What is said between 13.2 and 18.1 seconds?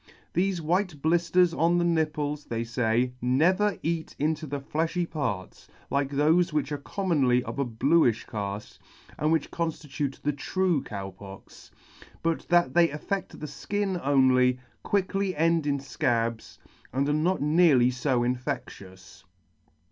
the {kin only, quickly end in fcabs, and are not nearly